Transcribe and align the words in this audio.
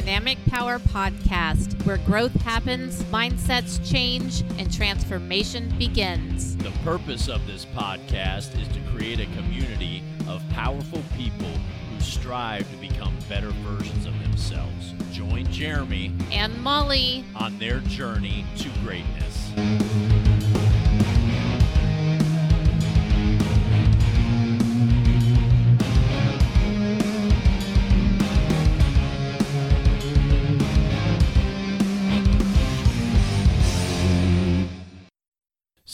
Dynamic 0.00 0.38
Power 0.46 0.78
Podcast, 0.78 1.84
where 1.84 1.98
growth 1.98 2.32
happens, 2.40 3.02
mindsets 3.12 3.78
change, 3.86 4.40
and 4.58 4.72
transformation 4.72 5.68
begins. 5.78 6.56
The 6.56 6.70
purpose 6.82 7.28
of 7.28 7.46
this 7.46 7.66
podcast 7.66 8.58
is 8.58 8.66
to 8.68 8.80
create 8.90 9.20
a 9.20 9.26
community 9.36 10.02
of 10.26 10.42
powerful 10.52 11.02
people 11.18 11.50
who 11.92 12.00
strive 12.00 12.68
to 12.70 12.76
become 12.78 13.14
better 13.28 13.50
versions 13.50 14.06
of 14.06 14.18
themselves. 14.22 14.94
Join 15.12 15.44
Jeremy 15.52 16.14
And 16.32 16.58
Molly, 16.62 17.22
on 17.36 17.58
their 17.58 17.80
journey 17.80 18.46
to 18.56 18.70
greatness. 18.82 19.52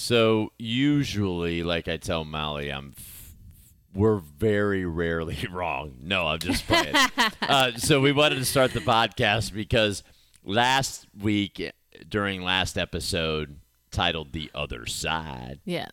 So 0.07 0.53
usually, 0.57 1.65
like 1.65 1.89
I 1.89 1.97
tell 1.97 2.25
Molly, 2.25 2.71
I'm 2.71 2.95
f- 2.97 3.33
we're 3.93 4.19
very 4.19 4.85
rarely 4.85 5.37
wrong. 5.51 5.97
No, 6.01 6.29
I'm 6.29 6.39
just 6.39 6.65
playing. 6.65 6.95
uh, 7.43 7.73
so 7.77 8.01
we 8.01 8.13
wanted 8.13 8.37
to 8.37 8.45
start 8.45 8.73
the 8.73 8.79
podcast 8.81 9.53
because 9.53 10.05
last 10.45 11.09
week 11.21 11.73
during 12.09 12.43
last 12.43 12.79
episode 12.79 13.59
titled 13.91 14.33
"The 14.33 14.49
Other 14.55 14.87
Side," 14.87 15.59
yes, 15.65 15.91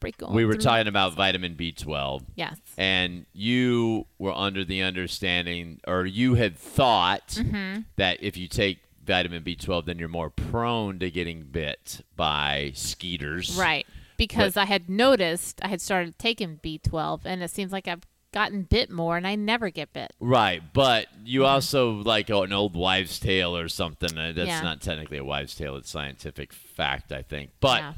break 0.00 0.20
on. 0.24 0.34
we 0.34 0.44
were 0.44 0.56
talking 0.56 0.88
about 0.88 1.14
vitamin 1.14 1.54
B12, 1.54 2.24
Yes. 2.34 2.56
and 2.76 3.26
you 3.32 4.06
were 4.18 4.32
under 4.34 4.64
the 4.64 4.82
understanding, 4.82 5.78
or 5.86 6.04
you 6.04 6.34
had 6.34 6.58
thought 6.58 7.28
Mm-hmm. 7.28 7.82
that 7.94 8.20
if 8.24 8.36
you 8.36 8.48
take 8.48 8.78
vitamin 9.06 9.42
B12, 9.42 9.86
then 9.86 9.98
you're 9.98 10.08
more 10.08 10.30
prone 10.30 10.98
to 10.98 11.10
getting 11.10 11.42
bit 11.44 12.02
by 12.16 12.72
skeeters. 12.74 13.56
Right. 13.58 13.86
Because 14.16 14.56
I 14.56 14.64
had 14.64 14.88
noticed 14.88 15.60
I 15.62 15.68
had 15.68 15.80
started 15.80 16.18
taking 16.18 16.58
B12, 16.62 17.20
and 17.24 17.42
it 17.42 17.50
seems 17.50 17.70
like 17.72 17.86
I've 17.86 18.02
gotten 18.32 18.62
bit 18.62 18.90
more, 18.90 19.16
and 19.16 19.26
I 19.26 19.34
never 19.34 19.70
get 19.70 19.92
bit. 19.92 20.12
Right, 20.20 20.62
but 20.72 21.06
you 21.24 21.44
also 21.46 21.90
like 21.92 22.28
an 22.30 22.52
old 22.52 22.74
wives' 22.76 23.18
tale 23.18 23.56
or 23.56 23.68
something. 23.68 24.16
Uh, 24.16 24.32
That's 24.34 24.48
Yeah. 24.48 24.62
not 24.62 24.80
technically 24.80 25.18
a 25.18 25.24
wives' 25.24 25.54
tale; 25.54 25.76
it's 25.76 25.90
scientific 25.90 26.52
fact, 26.52 27.12
I 27.12 27.22
think. 27.22 27.50
But 27.60 27.80
Yeah. 27.82 27.92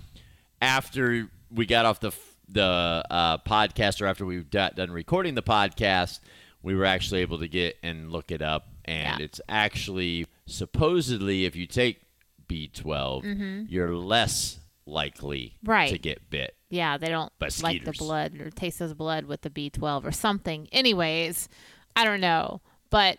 after 0.61 1.29
we 1.51 1.67
got 1.67 1.87
off 1.87 2.01
the 2.01 2.13
the 2.51 3.05
uh, 3.11 3.39
podcast, 3.39 4.01
or 4.01 4.07
after 4.07 4.25
we 4.25 4.43
got 4.43 4.75
done 4.75 4.91
recording 4.91 5.35
the 5.35 5.43
podcast, 5.43 6.21
we 6.63 6.75
were 6.75 6.87
actually 6.87 7.21
able 7.21 7.39
to 7.39 7.47
get 7.49 7.77
and 7.83 8.11
look 8.11 8.31
it 8.33 8.41
up, 8.41 8.69
and 8.89 9.21
Yeah. 9.21 9.25
it's 9.25 9.41
actually 9.49 10.27
supposedly 10.47 11.45
if 11.45 11.55
you 11.55 11.67
take 11.67 12.01
B12, 12.49 13.67
you're 13.71 13.95
less 13.95 14.59
likely 14.87 15.57
Mm-hmm. 15.63 15.71
Right. 15.71 15.91
to 15.91 15.99
get 15.99 16.31
bit. 16.31 16.55
Yeah, 16.71 16.97
they 16.99 17.09
don't 17.09 17.33
like 17.63 17.85
the 17.85 17.93
blood 17.93 18.41
or 18.41 18.51
taste 18.51 18.81
of 18.81 18.97
blood 18.97 19.25
with 19.25 19.43
the 19.43 19.51
B12 19.51 20.05
or 20.05 20.13
something. 20.13 20.69
Anyways, 20.73 21.49
I 21.97 22.05
don't 22.05 22.21
know, 22.21 22.61
but 22.91 23.19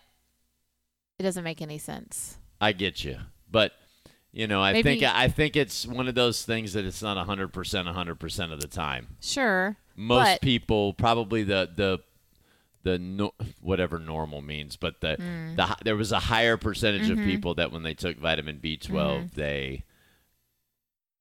it 1.18 1.22
doesn't 1.22 1.44
make 1.44 1.60
any 1.62 1.78
sense. 1.78 2.38
I 2.60 2.72
get 2.72 3.04
you, 3.04 3.18
but 3.50 3.72
you 4.32 4.46
know, 4.46 4.62
I 4.62 4.72
Maybe- 4.72 5.00
think 5.00 5.02
I 5.02 5.28
think 5.28 5.56
it's 5.56 5.86
one 5.86 6.06
of 6.08 6.14
those 6.14 6.44
things 6.44 6.72
that 6.74 6.84
it's 6.84 7.02
not 7.02 7.16
hundred 7.26 7.52
percent, 7.52 7.88
hundred 7.88 8.20
percent 8.20 8.52
of 8.52 8.60
the 8.60 8.68
time. 8.68 9.16
Sure. 9.20 9.76
Most 9.96 10.40
people 10.40 10.92
probably 10.94 11.42
the 11.42 11.68
the 11.74 11.98
the 12.82 12.98
no, 12.98 13.32
whatever 13.60 13.98
normal 13.98 14.40
means, 14.42 14.76
but 14.76 15.00
the 15.00 15.16
Mm. 15.18 15.56
the 15.56 15.76
there 15.84 15.96
was 15.96 16.12
a 16.12 16.18
higher 16.20 16.56
percentage 16.56 17.08
Mm-hmm. 17.08 17.20
of 17.20 17.24
people 17.26 17.54
that 17.56 17.72
when 17.72 17.82
they 17.82 17.94
took 17.94 18.16
vitamin 18.18 18.58
B12, 18.62 19.32
they 19.34 19.84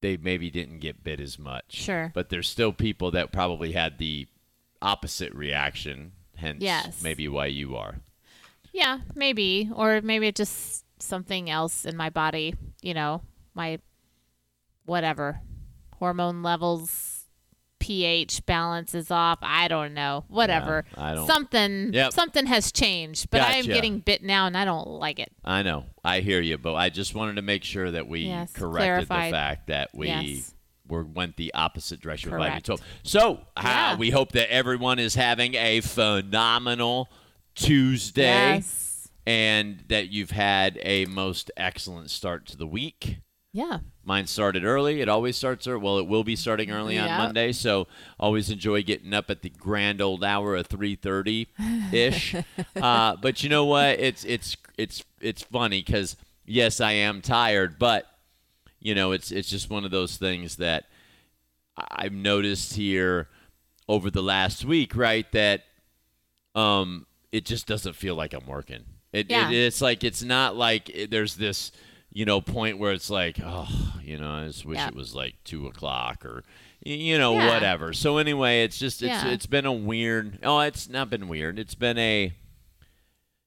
they 0.01 0.15
maybe 0.17 0.49
didn't 0.49 0.79
get 0.79 1.03
bit 1.03 1.19
as 1.19 1.37
much. 1.37 1.73
Sure. 1.73 2.11
but 2.13 2.29
there's 2.29 2.47
still 2.47 2.71
people 2.71 3.11
that 3.11 3.31
probably 3.33 3.73
had 3.73 3.97
the 3.97 4.27
opposite 4.81 5.33
reaction. 5.33 6.13
Hence, 6.37 6.61
Yes. 6.63 7.03
maybe 7.03 7.27
why 7.27 7.47
you 7.47 7.75
are. 7.75 7.95
Yeah, 8.71 8.99
maybe. 9.13 9.69
Or 9.75 9.99
maybe 10.01 10.27
it's 10.27 10.37
just 10.37 10.85
something 11.01 11.49
else 11.49 11.83
in 11.83 11.97
my 11.97 12.09
body, 12.09 12.55
you 12.81 12.93
know, 12.93 13.21
my 13.53 13.79
whatever. 14.85 15.41
Hormone 15.97 16.41
levels, 16.43 17.08
pH 17.89 18.45
balance 18.45 18.93
is 18.93 19.09
off. 19.09 19.39
I 19.41 19.67
don't 19.67 19.95
know. 19.95 20.23
Whatever. 20.27 20.85
Yeah, 20.95 21.03
I 21.03 21.15
don't- 21.15 21.25
Something 21.25 21.91
Yep. 21.91 22.13
something 22.13 22.45
has 22.45 22.71
changed, 22.71 23.31
but 23.31 23.41
I'm 23.41 23.65
getting 23.65 23.97
bit 23.97 24.21
now 24.21 24.45
and 24.45 24.55
I 24.55 24.63
don't 24.63 24.87
like 24.87 25.17
it. 25.17 25.31
I 25.43 25.63
know. 25.63 25.85
I 26.03 26.19
hear 26.19 26.39
you, 26.39 26.59
but 26.59 26.75
I 26.75 26.89
just 26.89 27.15
wanted 27.15 27.37
to 27.37 27.41
make 27.41 27.63
sure 27.63 27.89
that 27.89 28.07
we 28.07 28.27
Yes, 28.27 28.51
corrected 28.53 29.07
clarified. 29.07 29.33
the 29.33 29.35
fact 29.35 29.67
that 29.69 29.89
we 29.95 30.07
Yes. 30.07 30.53
were 30.87 31.03
went 31.03 31.35
the 31.37 31.51
opposite 31.55 31.99
direction 31.99 32.29
with 32.29 32.37
vitamin 32.37 32.61
Correct. 32.61 32.65
12. 32.67 32.81
So, 33.01 33.33
uh, 33.57 33.61
Yeah. 33.63 33.95
we 33.95 34.11
hope 34.11 34.33
that 34.33 34.53
everyone 34.53 34.99
is 34.99 35.15
having 35.15 35.55
a 35.55 35.81
phenomenal 35.81 37.09
Tuesday 37.55 38.53
Yes. 38.55 39.09
and 39.25 39.83
that 39.87 40.09
you've 40.09 40.29
had 40.31 40.77
a 40.83 41.05
most 41.05 41.49
excellent 41.57 42.11
start 42.11 42.45
to 42.49 42.55
the 42.57 42.67
week. 42.67 43.17
Yeah. 43.51 43.79
Mine 44.09 44.25
started 44.25 44.63
early. 44.65 45.01
It 45.01 45.07
always 45.07 45.37
starts 45.37 45.67
early. 45.67 45.81
Well, 45.81 45.99
it 45.99 46.07
will 46.07 46.23
be 46.23 46.35
starting 46.35 46.71
early 46.71 46.97
on 46.97 47.09
Monday, 47.09 47.51
so 47.51 47.85
always 48.19 48.49
enjoy 48.49 48.81
getting 48.81 49.13
up 49.13 49.29
at 49.29 49.43
the 49.43 49.51
grand 49.51 50.01
old 50.01 50.23
hour 50.23 50.55
of 50.55 50.65
three 50.65 50.95
thirty 50.95 51.47
ish. 51.91 52.33
uh, 52.75 53.17
but 53.17 53.43
you 53.43 53.49
know 53.49 53.65
what? 53.65 53.99
It's 53.99 54.25
it's 54.25 54.57
it's 54.79 55.03
it's 55.21 55.43
funny 55.43 55.83
because 55.83 56.17
yes, 56.43 56.81
I 56.81 56.93
am 56.93 57.21
tired, 57.21 57.77
but 57.77 58.07
you 58.79 58.95
know, 58.95 59.11
it's 59.11 59.29
it's 59.31 59.47
just 59.47 59.69
one 59.69 59.85
of 59.85 59.91
those 59.91 60.17
things 60.17 60.55
that 60.55 60.85
I've 61.77 62.11
noticed 62.11 62.73
here 62.73 63.27
over 63.87 64.09
the 64.09 64.23
last 64.23 64.65
week, 64.65 64.95
right? 64.95 65.31
That 65.33 65.65
um, 66.55 67.05
it 67.31 67.45
just 67.45 67.67
doesn't 67.67 67.93
feel 67.93 68.15
like 68.15 68.33
I'm 68.33 68.47
working. 68.47 68.85
It, 69.13 69.29
Yeah. 69.29 69.51
it 69.51 69.55
it's 69.55 69.81
like 69.83 70.03
it's 70.03 70.23
not 70.23 70.55
like 70.55 70.89
it, 70.89 71.11
there's 71.11 71.35
this 71.35 71.71
you 72.19 72.25
know 72.25 72.41
point 72.41 72.77
where 72.79 72.91
it's 72.91 73.09
like 73.09 73.37
oh 73.43 73.67
you 74.03 74.17
know 74.17 74.29
I 74.29 74.47
just 74.47 74.65
wish 74.65 74.77
Yeah. 74.77 74.89
it 74.89 74.95
was 74.95 75.15
like 75.15 75.35
two 75.45 75.67
o'clock 75.67 76.25
or 76.25 76.43
you 76.83 77.17
know 77.17 77.33
Yeah. 77.35 77.53
whatever. 77.53 77.93
So 77.93 78.17
anyway, 78.17 78.63
it's 78.63 78.77
just 78.77 79.01
it's 79.01 79.23
Yeah. 79.23 79.29
it's 79.29 79.45
been 79.45 79.65
a 79.65 79.71
weird. 79.73 80.39
Oh, 80.43 80.59
it's 80.59 80.89
not 80.89 81.09
been 81.09 81.27
weird. 81.29 81.59
It's 81.59 81.75
been 81.75 81.97
a 81.97 82.33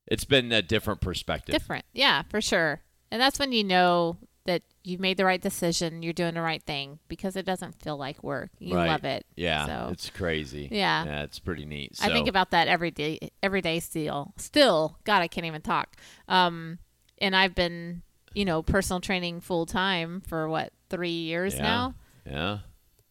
it's 0.06 0.24
been 0.24 0.50
a 0.52 0.62
different 0.62 1.00
perspective. 1.00 1.52
Different. 1.52 1.84
Yeah, 1.92 2.22
for 2.30 2.40
sure. 2.40 2.80
And 3.10 3.20
that's 3.20 3.38
when 3.38 3.52
you 3.52 3.62
know 3.64 4.16
that 4.46 4.62
you've 4.82 5.00
made 5.00 5.16
the 5.16 5.24
right 5.24 5.40
decision, 5.40 6.02
you're 6.02 6.12
doing 6.12 6.34
the 6.34 6.40
right 6.42 6.62
thing 6.62 6.98
because 7.08 7.36
it 7.36 7.46
doesn't 7.46 7.80
feel 7.82 7.96
like 7.96 8.22
work. 8.24 8.50
You 8.58 8.74
Right. 8.74 8.88
love 8.88 9.04
it. 9.04 9.24
Yeah, 9.36 9.66
So 9.66 9.88
it's 9.92 10.10
crazy. 10.10 10.68
Yeah. 10.72 11.04
yeah, 11.04 11.22
it's 11.22 11.38
pretty 11.38 11.64
neat. 11.64 11.98
I 12.02 12.08
think 12.08 12.26
about 12.28 12.50
that 12.50 12.66
every 12.68 12.90
day 12.90 13.30
every 13.42 13.60
day 13.60 13.80
still. 13.80 14.32
Still, 14.38 14.98
God, 15.04 15.20
I 15.22 15.28
can't 15.28 15.46
even 15.46 15.62
talk. 15.62 15.96
Um 16.28 16.78
and 17.18 17.36
I've 17.36 17.54
been, 17.54 18.02
you 18.34 18.44
know, 18.44 18.62
personal 18.62 19.00
training 19.00 19.40
full 19.40 19.66
time 19.66 20.22
for 20.26 20.48
what, 20.48 20.72
3 20.90 21.08
years 21.10 21.54
Yeah. 21.54 21.62
now 21.62 21.94
yeah. 22.28 22.58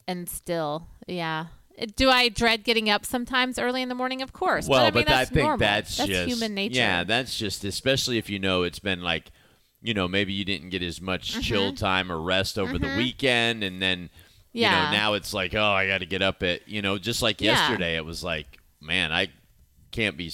and 0.07 0.29
still, 0.29 0.87
yeah. 1.07 1.47
Do 1.95 2.09
I 2.09 2.29
dread 2.29 2.63
getting 2.63 2.89
up 2.89 3.05
sometimes 3.05 3.57
early 3.57 3.81
in 3.81 3.89
the 3.89 3.95
morning? 3.95 4.21
Of 4.21 4.33
course. 4.33 4.67
Well, 4.67 4.91
but 4.91 4.93
I 4.93 4.99
mean 4.99 5.05
that's 5.07 5.31
I 5.31 5.33
think 5.33 5.43
normal. 5.43 5.57
that's, 5.57 5.97
that's 5.97 6.09
just 6.09 6.27
human 6.29 6.53
nature. 6.53 6.77
Yeah, 6.77 7.03
that's 7.03 7.35
just 7.37 7.63
especially 7.63 8.17
if 8.19 8.29
you 8.29 8.37
know 8.37 8.63
it's 8.63 8.77
been 8.79 9.01
like, 9.01 9.31
you 9.81 9.95
know, 9.95 10.07
maybe 10.07 10.31
you 10.31 10.45
didn't 10.45 10.69
get 10.69 10.83
as 10.83 11.01
much 11.01 11.31
Mm-hmm. 11.31 11.41
chill 11.41 11.73
time 11.73 12.11
or 12.11 12.21
rest 12.21 12.59
over 12.59 12.77
the 12.77 12.93
weekend, 12.97 13.63
and 13.63 13.81
then, 13.81 14.11
you 14.53 14.63
know, 14.63 14.91
now 14.91 15.13
it's 15.13 15.33
like, 15.33 15.55
oh, 15.55 15.63
I 15.63 15.87
got 15.87 15.99
to 15.99 16.05
get 16.05 16.21
up 16.21 16.43
at, 16.43 16.67
you 16.67 16.83
know, 16.83 16.99
just 16.99 17.23
like 17.23 17.41
Yeah. 17.41 17.53
yesterday, 17.53 17.95
it 17.95 18.05
was 18.05 18.23
like, 18.23 18.59
man, 18.79 19.11
I 19.11 19.29
can't 19.91 20.17
be, 20.17 20.31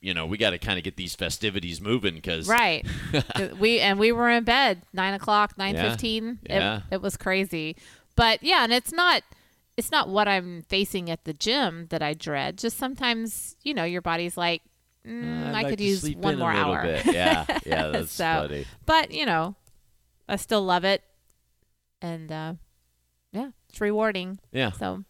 you 0.00 0.14
know, 0.14 0.26
we 0.26 0.38
got 0.38 0.50
to 0.50 0.58
kind 0.58 0.78
of 0.78 0.84
get 0.84 0.96
these 0.96 1.14
festivities 1.14 1.80
moving 1.80 2.14
because, 2.14 2.48
Right. 2.48 2.86
we 3.58 3.80
and 3.80 3.98
we 3.98 4.12
were 4.12 4.30
in 4.30 4.44
bed 4.44 4.82
nine 4.92 5.14
o'clock, 5.14 5.58
nine 5.58 5.74
fifteen. 5.74 6.38
Yeah. 6.48 6.78
It, 6.90 6.94
it 6.96 7.02
was 7.02 7.16
crazy. 7.16 7.76
But 8.16 8.42
yeah, 8.42 8.64
and 8.64 8.72
it's 8.72 8.92
not 8.92 9.22
it's 9.76 9.90
not 9.92 10.08
what 10.08 10.26
I'm 10.28 10.62
facing 10.62 11.08
at 11.10 11.24
the 11.24 11.32
gym 11.32 11.86
that 11.90 12.02
I 12.02 12.14
dread. 12.14 12.58
Just 12.58 12.78
sometimes, 12.78 13.56
you 13.62 13.74
know, 13.74 13.84
your 13.84 14.02
body's 14.02 14.36
like, 14.36 14.62
mm, 15.06 15.46
I 15.46 15.52
like 15.52 15.68
could 15.68 15.80
use 15.80 16.08
one 16.16 16.38
more 16.38 16.50
hour. 16.52 16.82
Bit. 16.82 17.06
Yeah, 17.06 17.44
yeah, 17.64 17.86
that's 17.92 18.10
So, 18.12 18.24
funny. 18.24 18.66
But 18.86 19.12
you 19.12 19.24
know, 19.26 19.54
I 20.28 20.36
still 20.36 20.62
love 20.64 20.84
it, 20.84 21.02
and 22.02 22.30
uh, 22.32 22.54
yeah, 23.32 23.50
it's 23.68 23.80
rewarding. 23.80 24.38
Yeah. 24.52 24.72
So 24.72 25.04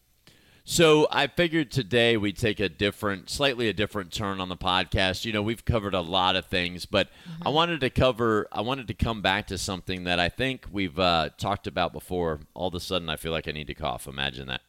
So 0.70 1.09
I 1.11 1.29
figured 1.29 1.70
today 1.70 2.19
we'd 2.19 2.37
take 2.37 2.61
a 2.61 2.69
different, 2.69 3.31
slightly 3.31 3.70
a 3.70 3.73
different 3.73 4.12
turn 4.12 4.38
on 4.38 4.50
the 4.50 4.56
podcast. 4.56 5.25
You 5.25 5.32
know, 5.32 5.41
we've 5.41 5.65
covered 5.65 5.94
a 5.94 6.03
lot 6.03 6.37
of 6.37 6.44
things, 6.44 6.85
but 6.85 7.09
I 7.41 7.49
wanted 7.49 7.81
to 7.81 7.88
cover, 7.88 8.47
I 8.53 8.61
wanted 8.61 8.87
to 8.88 8.94
come 8.94 9.23
back 9.23 9.47
to 9.47 9.56
something 9.56 10.05
that 10.05 10.20
I 10.20 10.29
think 10.29 10.67
we've 10.70 10.99
uh, 10.99 11.31
talked 11.38 11.67
about 11.67 11.94
before. 11.94 12.41
All 12.53 12.69
of 12.69 12.75
a 12.75 12.81
sudden, 12.81 13.09
I 13.09 13.17
feel 13.17 13.32
like 13.32 13.49
I 13.49 13.53
need 13.53 13.69
to 13.69 13.75
cough. 13.75 14.06
Imagine 14.06 14.49
that. 14.49 14.61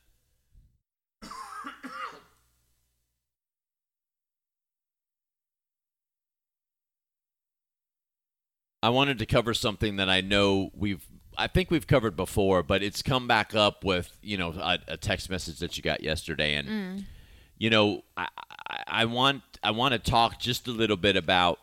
I 8.82 8.88
wanted 8.88 9.20
to 9.20 9.26
cover 9.26 9.54
something 9.54 9.98
that 9.98 10.10
I 10.10 10.22
know 10.22 10.72
we've 10.74 11.06
I 11.40 11.48
think 11.48 11.72
we've 11.72 11.88
covered 11.88 12.16
before, 12.16 12.62
but 12.64 12.84
it's 12.84 13.02
come 13.02 13.28
back 13.28 13.56
up 13.56 13.84
with 13.84 14.12
you 14.22 14.38
know 14.38 14.52
a, 14.52 14.78
a 14.90 14.98
text 14.98 15.30
message 15.30 15.60
that 15.60 15.78
you 15.78 15.84
got 15.84 16.02
yesterday, 16.04 16.56
and 16.56 16.68
Mm. 16.68 17.06
you 17.58 17.70
know 17.70 18.04
I, 18.18 18.28
I, 18.70 18.84
I 18.88 19.06
want 19.06 19.42
I 19.64 19.72
want 19.72 19.94
to 19.94 20.00
talk 20.00 20.40
just 20.40 20.68
a 20.68 20.72
little 20.72 20.98
bit 20.98 21.16
about 21.16 21.60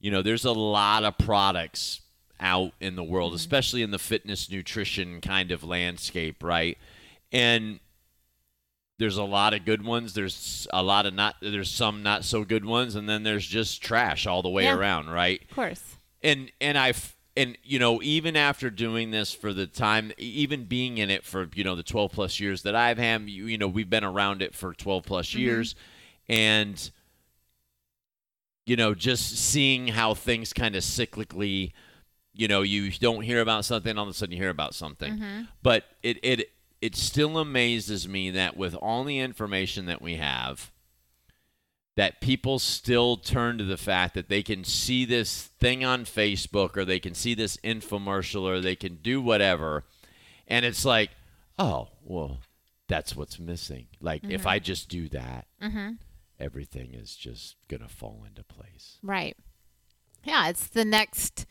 you 0.00 0.10
know 0.10 0.22
there's 0.22 0.44
a 0.44 0.52
lot 0.52 1.04
of 1.04 1.16
products 1.18 2.00
out 2.40 2.72
in 2.80 2.96
the 2.96 3.04
world, 3.04 3.32
especially 3.34 3.82
in 3.82 3.90
the 3.90 3.98
fitness 3.98 4.50
nutrition 4.50 5.20
kind 5.20 5.50
of 5.52 5.62
landscape, 5.62 6.42
right? 6.42 6.76
And 7.32 7.78
there's 8.98 9.16
a 9.16 9.24
lot 9.24 9.54
of 9.54 9.64
good 9.64 9.84
ones. 9.84 10.14
There's 10.14 10.66
a 10.72 10.82
lot 10.82 11.06
of 11.06 11.14
not. 11.14 11.36
There's 11.40 11.70
some 11.70 12.02
not 12.02 12.24
so 12.24 12.44
good 12.44 12.64
ones, 12.64 12.94
and 12.94 13.08
then 13.08 13.22
there's 13.22 13.46
just 13.46 13.82
trash 13.82 14.26
all 14.26 14.42
the 14.42 14.48
way 14.48 14.64
Yeah. 14.64 14.74
around, 14.76 15.08
right? 15.10 15.42
Of 15.50 15.54
course. 15.54 15.82
and 16.22 16.50
and 16.60 16.78
I've 16.78 17.13
and 17.36 17.58
you 17.62 17.78
know 17.78 18.00
even 18.02 18.36
after 18.36 18.70
doing 18.70 19.10
this 19.10 19.32
for 19.32 19.52
the 19.52 19.66
time 19.66 20.12
even 20.18 20.64
being 20.64 20.98
in 20.98 21.10
it 21.10 21.24
for 21.24 21.48
you 21.54 21.64
know 21.64 21.74
the 21.74 21.82
12 21.82 22.12
plus 22.12 22.40
years 22.40 22.62
that 22.62 22.74
I've 22.74 22.98
had 22.98 23.28
you, 23.28 23.46
you 23.46 23.58
know 23.58 23.68
we've 23.68 23.90
been 23.90 24.04
around 24.04 24.42
it 24.42 24.54
for 24.54 24.72
12 24.72 25.04
plus 25.04 25.30
mm-hmm. 25.30 25.40
years. 25.40 25.74
And 26.28 26.90
you 28.66 28.76
know 28.76 28.94
just 28.94 29.36
seeing 29.36 29.88
how 29.88 30.14
things 30.14 30.52
kind 30.52 30.76
of 30.76 30.82
cyclically 30.82 31.72
you 32.32 32.48
know 32.48 32.62
you 32.62 32.90
don't 32.90 33.22
hear 33.22 33.40
about 33.40 33.64
something 33.64 33.98
all 33.98 34.04
of 34.04 34.10
a 34.10 34.14
sudden 34.14 34.32
you 34.32 34.38
hear 34.38 34.50
about 34.50 34.74
something. 34.74 35.14
Mm-hmm. 35.14 35.42
But 35.62 35.84
it 36.02 36.18
it 36.22 36.50
it 36.80 36.96
still 36.96 37.38
amazes 37.38 38.08
me 38.08 38.30
that 38.30 38.56
with 38.56 38.74
all 38.74 39.04
the 39.04 39.18
information 39.18 39.86
that 39.86 40.02
we 40.02 40.16
have 40.16 40.70
that 41.96 42.20
people 42.20 42.58
still 42.58 43.16
turn 43.16 43.58
to 43.58 43.64
the 43.64 43.76
fact 43.76 44.14
that 44.14 44.28
they 44.28 44.42
can 44.42 44.64
see 44.64 45.04
this 45.04 45.44
thing 45.60 45.84
on 45.84 46.04
Facebook 46.04 46.76
or 46.76 46.84
they 46.84 46.98
can 46.98 47.14
see 47.14 47.34
this 47.34 47.56
infomercial 47.58 48.42
or 48.42 48.60
they 48.60 48.76
can 48.76 48.96
do 48.96 49.20
whatever. 49.20 49.84
And 50.48 50.64
it's 50.64 50.84
like 50.84 51.10
oh 51.58 51.88
well 52.02 52.38
that's 52.88 53.16
what's 53.16 53.38
missing. 53.38 53.86
Like 54.00 54.24
if 54.24 54.46
i 54.46 54.58
mm-hmm. 54.58 54.64
just 54.64 54.88
do 54.88 55.08
that 55.08 55.46
mm-hmm. 55.62 55.92
everything 56.38 56.94
is 56.94 57.14
just 57.16 57.56
gonna 57.68 57.88
fall 57.88 58.24
into 58.26 58.42
place. 58.42 58.98
Right. 59.02 59.36
Yeah, 60.24 60.48
it's 60.48 60.66
the 60.66 60.84
next 60.84 61.46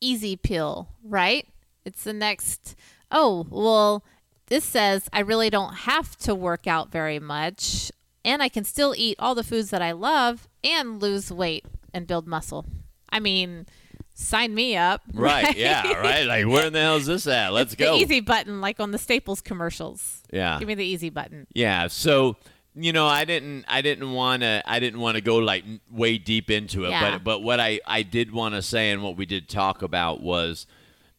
easy 0.00 0.36
pill, 0.36 0.88
right? 1.02 1.46
It's 1.84 2.04
the 2.04 2.12
next, 2.12 2.74
oh, 3.10 3.46
well, 3.50 4.04
this 4.46 4.64
says 4.64 5.08
I 5.12 5.20
really 5.20 5.48
don't 5.48 5.74
have 5.74 6.16
to 6.18 6.34
work 6.34 6.66
out 6.66 6.90
very 6.90 7.18
much 7.18 7.92
and 8.24 8.42
I 8.42 8.48
can 8.48 8.64
still 8.64 8.94
eat 8.96 9.16
all 9.18 9.34
the 9.34 9.44
foods 9.44 9.70
that 9.70 9.82
I 9.82 9.92
love 9.92 10.48
and 10.62 11.00
lose 11.02 11.30
weight 11.32 11.64
and 11.94 12.06
build 12.06 12.26
muscle. 12.26 12.66
I 13.10 13.18
mean, 13.20 13.66
sign 14.14 14.54
me 14.54 14.76
up. 14.76 15.02
right 15.14 15.56
yeah 15.56 15.92
right 15.94 16.24
like 16.26 16.46
where 16.46 16.66
in 16.66 16.72
the 16.72 16.80
hell 16.80 16.96
is 16.96 17.06
this 17.06 17.26
at 17.26 17.52
let's 17.52 17.74
go 17.74 17.96
The 17.96 18.02
easy 18.04 18.20
button, 18.20 18.60
like 18.60 18.78
on 18.80 18.90
the 18.90 18.98
Staples 18.98 19.40
commercials. 19.40 20.22
yeah 20.32 20.58
Give 20.58 20.68
me 20.68 20.74
the 20.74 20.84
easy 20.84 21.10
button. 21.10 21.46
Yeah, 21.54 21.86
so 21.88 22.36
you 22.76 22.92
know, 22.92 23.06
I 23.06 23.24
didn't 23.24 23.64
I 23.66 23.82
didn't 23.82 24.12
want 24.12 24.42
to 24.42 24.62
I 24.64 24.78
didn't 24.78 25.00
want 25.00 25.16
to 25.16 25.20
go 25.20 25.38
like 25.38 25.64
way 25.90 26.18
deep 26.18 26.50
into 26.50 26.84
it, 26.84 26.90
Yeah. 26.90 27.12
but 27.18 27.24
but 27.24 27.42
what 27.42 27.58
I 27.58 27.80
I 27.86 28.02
did 28.02 28.30
want 28.32 28.54
to 28.54 28.62
say 28.62 28.90
and 28.90 29.02
what 29.02 29.16
we 29.16 29.26
did 29.26 29.48
talk 29.48 29.82
about 29.82 30.20
was 30.22 30.66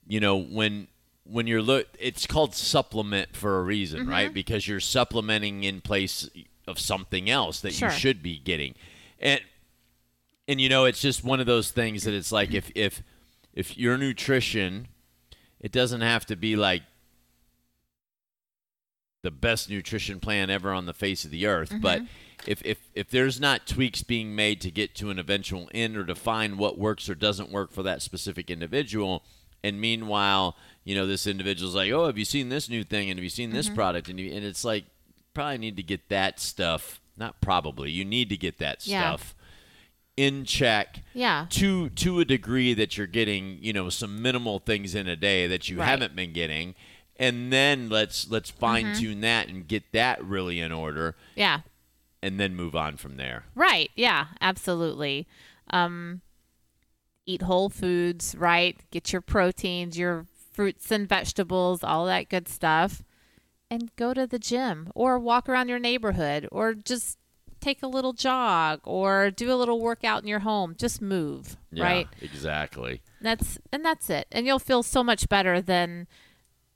you 0.07 0.19
know, 0.19 0.37
when 0.37 0.87
when 1.25 1.47
you're 1.47 1.61
look 1.61 1.87
it's 1.99 2.25
called 2.25 2.55
supplement 2.55 3.35
for 3.35 3.59
a 3.59 3.63
reason, 3.63 4.01
Mm-hmm. 4.01 4.09
right? 4.09 4.33
Because 4.33 4.67
you're 4.67 4.79
supplementing 4.79 5.63
in 5.65 5.81
place 5.81 6.29
of 6.71 6.79
something 6.79 7.29
else 7.29 7.59
that 7.61 7.73
Sure. 7.73 7.89
you 7.89 7.95
should 7.95 8.23
be 8.23 8.39
getting. 8.39 8.73
And 9.19 9.41
and 10.47 10.59
you 10.59 10.69
know, 10.69 10.85
it's 10.85 11.01
just 11.01 11.23
one 11.23 11.39
of 11.39 11.45
those 11.45 11.69
things 11.71 12.03
that 12.03 12.13
it's 12.13 12.31
like 12.31 12.53
if 12.53 12.71
if 12.73 13.03
if 13.53 13.77
your 13.77 13.97
nutrition 13.97 14.87
it 15.59 15.71
doesn't 15.71 16.01
have 16.01 16.25
to 16.25 16.35
be 16.35 16.55
like 16.55 16.81
the 19.23 19.31
best 19.31 19.69
nutrition 19.69 20.19
plan 20.19 20.49
ever 20.49 20.71
on 20.71 20.85
the 20.87 20.93
face 20.93 21.23
of 21.23 21.31
the 21.31 21.45
earth. 21.45 21.71
But 21.79 21.99
mm-hmm. 21.99 22.07
if, 22.47 22.61
if 22.65 22.89
if 22.95 23.09
there's 23.09 23.39
not 23.39 23.67
tweaks 23.67 24.01
being 24.01 24.35
made 24.35 24.59
to 24.61 24.71
get 24.71 24.95
to 24.95 25.11
an 25.11 25.19
eventual 25.19 25.69
end 25.73 25.95
or 25.95 26.05
to 26.05 26.15
find 26.15 26.57
what 26.57 26.79
works 26.79 27.07
or 27.07 27.15
doesn't 27.15 27.51
work 27.51 27.71
for 27.71 27.83
that 27.83 28.01
specific 28.01 28.49
individual, 28.49 29.23
and 29.63 29.79
meanwhile, 29.79 30.57
you 30.83 30.95
know, 30.95 31.05
this 31.05 31.27
individual's 31.27 31.75
like, 31.75 31.91
oh, 31.91 32.07
have 32.07 32.17
you 32.17 32.25
seen 32.25 32.49
this 32.49 32.67
new 32.67 32.83
thing? 32.83 33.09
And 33.09 33.19
have 33.19 33.23
you 33.23 33.29
seen 33.29 33.51
this 33.51 33.67
mm-hmm. 33.67 33.75
product? 33.75 34.09
And 34.09 34.19
you, 34.19 34.33
and 34.33 34.43
it's 34.43 34.65
like, 34.65 34.85
probably 35.33 35.57
need 35.57 35.77
to 35.77 35.83
get 35.83 36.09
that 36.09 36.39
stuff. 36.39 36.99
Not 37.17 37.41
probably. 37.41 37.91
You 37.91 38.03
need 38.05 38.29
to 38.29 38.37
get 38.37 38.57
that 38.59 38.85
Yeah. 38.85 38.99
stuff 39.15 39.35
in 40.17 40.43
check 40.45 41.03
Yeah. 41.13 41.45
to 41.51 41.89
to 41.89 42.19
a 42.19 42.25
degree 42.25 42.73
that 42.73 42.97
you're 42.97 43.07
getting 43.07 43.57
you 43.61 43.71
know 43.73 43.89
some 43.89 44.21
minimal 44.21 44.59
things 44.59 44.93
in 44.93 45.07
a 45.07 45.15
day 45.15 45.47
that 45.47 45.69
you 45.69 45.79
Right. 45.79 45.85
haven't 45.87 46.15
been 46.15 46.33
getting 46.33 46.75
and 47.15 47.51
then 47.51 47.87
let's 47.89 48.29
let's 48.29 48.49
fine 48.49 48.93
tune 48.93 49.21
that 49.21 49.47
and 49.47 49.67
get 49.67 49.91
that 49.93 50.21
really 50.23 50.59
in 50.59 50.71
order 50.73 51.15
Yeah. 51.35 51.61
and 52.21 52.39
then 52.39 52.55
move 52.55 52.75
on 52.75 52.97
from 52.97 53.15
there 53.15 53.45
Right. 53.55 53.89
Yeah, 53.95 54.27
absolutely. 54.41 55.27
Um, 55.69 56.21
eat 57.25 57.43
whole 57.43 57.69
foods, 57.69 58.35
right? 58.37 58.77
Get 58.91 59.13
your 59.13 59.21
proteins, 59.21 59.97
your 59.97 60.25
fruits 60.51 60.91
and 60.91 61.07
vegetables, 61.07 61.83
all 61.85 62.05
that 62.07 62.27
good 62.27 62.49
stuff. 62.49 63.01
And 63.71 63.95
go 63.95 64.13
to 64.13 64.27
the 64.27 64.37
gym 64.37 64.91
or 64.93 65.17
walk 65.17 65.47
around 65.49 65.69
your 65.69 65.79
neighborhood 65.79 66.47
or 66.51 66.73
just 66.75 67.17
take 67.61 67.81
a 67.81 67.87
little 67.87 68.11
jog 68.13 68.81
or 68.83 69.31
do 69.31 69.51
a 69.51 69.55
little 69.55 69.79
workout 69.79 70.21
in 70.21 70.27
your 70.27 70.39
home. 70.39 70.75
Just 70.77 71.01
move, 71.01 71.55
yeah 71.71 71.83
right? 71.83 72.07
exactly 72.21 73.01
That's 73.21 73.57
and 73.71 73.83
that's 73.85 74.09
it. 74.09 74.27
And 74.31 74.45
you'll 74.45 74.59
feel 74.59 74.83
so 74.83 75.03
much 75.03 75.29
better 75.29 75.61
than 75.61 76.07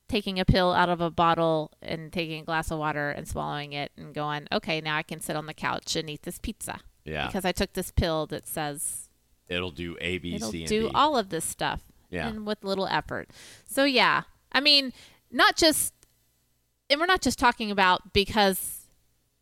taking 0.07 0.39
a 0.39 0.45
pill 0.45 0.71
out 0.71 0.87
of 0.87 1.01
a 1.01 1.09
bottle 1.09 1.71
and 1.81 2.13
taking 2.13 2.39
a 2.41 2.45
glass 2.45 2.69
of 2.71 2.77
water 2.79 3.09
and 3.09 3.27
swallowing 3.27 3.73
it 3.73 3.91
and 3.97 4.13
going, 4.13 4.47
"Okay, 4.51 4.79
now 4.79 4.95
I 4.95 5.01
can 5.03 5.19
sit 5.19 5.35
on 5.35 5.47
the 5.47 5.53
couch 5.53 5.95
and 5.95 6.09
eat 6.09 6.21
this 6.23 6.39
pizza." 6.39 6.79
yeah 7.03 7.27
because 7.27 7.45
I 7.45 7.51
took 7.51 7.73
this 7.73 7.91
pill 7.91 8.25
that 8.27 8.47
says 8.47 9.09
it'll 9.47 9.69
do 9.71 9.95
a 10.01 10.17
b 10.19 10.35
it'll 10.35 10.49
c 10.51 10.61
and 10.61 10.69
do 10.69 10.81
d 10.87 10.91
all 10.95 11.15
of 11.17 11.29
this 11.29 11.45
stuff 11.45 11.81
Yeah. 12.09 12.27
and 12.29 12.45
with 12.45 12.63
little 12.63 12.87
effort. 12.87 13.29
So 13.67 13.83
yeah, 13.85 14.23
I 14.51 14.59
mean, 14.59 14.93
not 15.31 15.55
just 15.57 15.93
and 16.89 16.99
we're 16.99 17.05
not 17.05 17.21
just 17.21 17.39
talking 17.39 17.71
about 17.71 18.13
because 18.13 18.81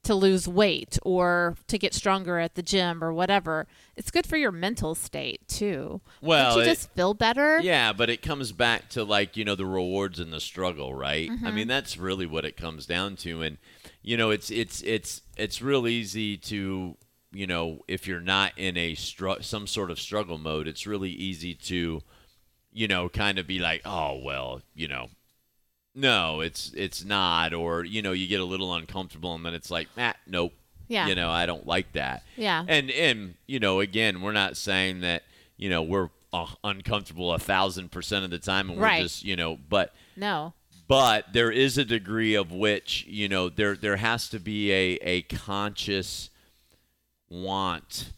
to 0.03 0.13
lose 0.13 0.49
weight 0.49 0.99
or 1.03 1.55
to 1.67 1.77
get 1.77 1.93
stronger 1.93 2.37
at 2.37 2.55
the 2.55 2.61
gym 2.61 3.01
or 3.01 3.13
whatever. 3.13 3.67
It's 3.95 4.11
good 4.11 4.27
for 4.27 4.35
your 4.35 4.51
mental 4.51 4.95
state 4.95 5.47
too. 5.47 6.01
Well, 6.21 6.55
Don't 6.55 6.65
you 6.65 6.71
it- 6.71 6.75
just 6.75 6.91
feel 6.91 7.13
better? 7.13 7.59
yeah 7.61 7.93
but 7.93 8.09
it 8.09 8.21
comes 8.21 8.51
back 8.51 8.89
to 8.89 9.03
like 9.05 9.37
you 9.37 9.45
know 9.45 9.55
the 9.55 9.65
rewards 9.65 10.19
and 10.19 10.33
the 10.33 10.41
struggle 10.41 10.93
right 10.93 11.29
i 11.29 11.33
Mm-hmm. 11.33 11.55
mean 11.55 11.67
that's 11.69 11.97
really 11.97 12.25
what 12.25 12.43
it 12.43 12.57
comes 12.57 12.85
down 12.85 13.15
to 13.17 13.41
and 13.41 13.57
you 14.01 14.17
know 14.17 14.29
it's 14.29 14.49
it's 14.51 14.81
it's 14.81 15.21
it's 15.37 15.61
real 15.61 15.87
easy 15.87 16.35
to 16.37 16.97
you 17.31 17.47
know 17.47 17.79
if 17.87 18.05
you're 18.07 18.19
not 18.19 18.51
in 18.57 18.75
a 18.77 18.95
str- 18.95 19.41
some 19.41 19.67
sort 19.67 19.89
of 19.89 19.99
struggle 20.01 20.37
mode 20.37 20.67
it's 20.67 20.85
really 20.85 21.11
easy 21.11 21.53
to 21.55 22.01
you 22.73 22.87
know 22.89 23.07
kind 23.07 23.39
of 23.39 23.47
be 23.47 23.59
like 23.59 23.81
oh 23.85 24.19
well 24.21 24.61
you 24.75 24.87
know 24.89 25.07
no 25.95 26.41
it's 26.41 26.71
it's 26.75 27.03
not 27.05 27.53
or 27.53 27.83
you 27.83 28.01
know 28.01 28.11
you 28.11 28.27
get 28.27 28.41
a 28.41 28.45
little 28.45 28.73
uncomfortable 28.73 29.35
and 29.35 29.45
then 29.45 29.53
it's 29.53 29.69
like 29.71 29.87
ah, 29.97 30.13
nope 30.27 30.53
Yeah. 30.87 31.07
you 31.07 31.15
know 31.15 31.29
i 31.29 31.45
don't 31.45 31.67
like 31.67 31.91
that 31.93 32.23
Yeah. 32.35 32.65
and 32.67 32.89
and 32.91 33.35
you 33.47 33.59
know 33.59 33.79
again 33.79 34.21
we're 34.21 34.31
not 34.31 34.57
saying 34.57 35.01
that 35.01 35.23
you 35.57 35.69
know 35.69 35.81
we're 35.83 36.09
uh, 36.33 36.47
uncomfortable 36.63 37.31
a 37.33 37.37
thousand 37.39 37.91
percent 37.91 38.25
of 38.25 38.31
the 38.31 38.39
time 38.39 38.69
and 38.71 38.79
Right. 38.79 38.99
we're 38.99 39.03
just 39.03 39.23
you 39.23 39.35
know 39.35 39.57
but 39.69 39.93
no. 40.17 40.53
but 40.87 41.31
there 41.31 41.51
is 41.51 41.77
a 41.77 41.85
degree 41.85 42.33
of 42.33 42.51
which 42.51 43.05
you 43.07 43.29
know 43.29 43.49
there 43.49 43.75
there 43.75 43.97
has 43.97 44.29
to 44.29 44.39
be 44.39 44.71
a 44.71 44.93
a 45.03 45.21
conscious 45.23 46.29
want 47.29 48.11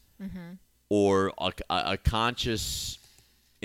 or 0.89 1.31
a, 1.37 1.51
a, 1.69 1.83
a 1.93 1.97
conscious 1.97 2.97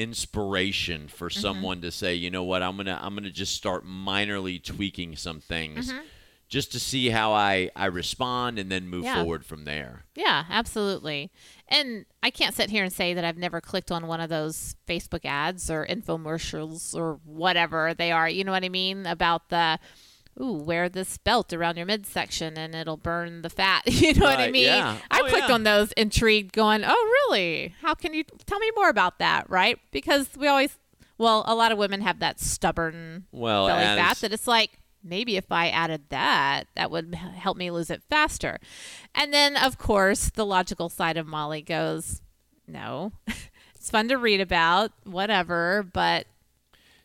inspiration 0.00 1.08
for 1.08 1.28
mm-hmm. 1.28 1.40
someone 1.40 1.80
to 1.80 1.90
say 1.90 2.14
you 2.14 2.30
know 2.30 2.44
what 2.44 2.62
i'm 2.62 2.76
gonna 2.76 2.98
i'm 3.02 3.14
gonna 3.14 3.30
just 3.30 3.54
start 3.54 3.84
minorly 3.86 4.62
tweaking 4.62 5.14
some 5.16 5.40
things 5.40 5.92
mm-hmm. 5.92 6.00
just 6.48 6.72
to 6.72 6.80
see 6.80 7.10
how 7.10 7.32
i 7.32 7.70
i 7.76 7.86
respond 7.86 8.58
and 8.58 8.70
then 8.70 8.88
move 8.88 9.04
Yeah. 9.04 9.16
forward 9.16 9.44
from 9.44 9.64
there 9.64 10.04
Yeah, 10.14 10.44
absolutely. 10.50 11.30
And 11.68 12.04
I 12.22 12.30
can't 12.30 12.54
sit 12.54 12.68
here 12.68 12.84
and 12.84 12.92
say 12.92 13.14
that 13.14 13.24
I've 13.24 13.38
never 13.38 13.60
clicked 13.60 13.90
on 13.90 14.06
one 14.06 14.20
of 14.20 14.28
those 14.28 14.74
Facebook 14.86 15.24
ads 15.24 15.70
or 15.70 15.86
infomercials 15.86 16.94
or 16.94 17.20
whatever 17.24 17.94
they 17.94 18.10
are. 18.12 18.28
You 18.28 18.44
know 18.44 18.52
what 18.52 18.64
I 18.64 18.68
mean? 18.68 19.06
About 19.06 19.48
the, 19.48 19.78
ooh, 20.40 20.54
wear 20.54 20.88
this 20.88 21.18
belt 21.18 21.52
around 21.52 21.76
your 21.76 21.86
midsection 21.86 22.56
and 22.56 22.74
it'll 22.74 22.96
burn 22.96 23.42
the 23.42 23.50
fat. 23.50 23.82
You 23.86 24.14
know 24.14 24.26
what 24.26 24.40
I 24.40 24.50
mean? 24.50 24.64
yeah. 24.66 24.96
I 25.10 25.20
Oh, 25.20 25.28
clicked 25.28 25.48
yeah. 25.48 25.54
on 25.54 25.64
those 25.64 25.92
intrigued, 25.92 26.52
going, 26.52 26.82
oh, 26.84 27.26
really? 27.28 27.74
How 27.82 27.94
can 27.94 28.14
you 28.14 28.24
tell 28.46 28.58
me 28.58 28.70
more 28.76 28.88
about 28.88 29.18
that? 29.18 29.48
Right? 29.50 29.78
Because 29.90 30.28
we 30.36 30.46
always, 30.48 30.78
well, 31.18 31.44
a 31.46 31.54
lot 31.54 31.72
of 31.72 31.78
women 31.78 32.00
have 32.00 32.18
that 32.20 32.40
stubborn 32.40 33.26
well 33.32 33.66
belly 33.66 33.82
as- 33.84 33.98
fat 33.98 34.16
that 34.18 34.32
it's 34.32 34.46
like 34.46 34.70
maybe 35.02 35.36
if 35.36 35.50
I 35.52 35.68
added 35.68 36.02
that, 36.10 36.64
that 36.74 36.90
would 36.90 37.14
help 37.14 37.56
me 37.56 37.70
lose 37.70 37.90
it 37.90 38.02
faster. 38.10 38.58
And 39.14 39.32
then, 39.32 39.56
of 39.56 39.78
course, 39.78 40.30
the 40.30 40.44
logical 40.46 40.88
side 40.88 41.16
of 41.16 41.26
Molly 41.26 41.62
goes, 41.62 42.22
no. 42.66 43.12
It's 43.74 43.88
fun 43.90 44.08
to 44.08 44.18
read 44.18 44.42
about, 44.42 44.92
whatever, 45.04 45.82
but 45.90 46.26